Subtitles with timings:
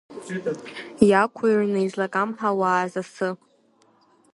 [1.09, 3.29] Иақәҩрны излакамҳауааз асы?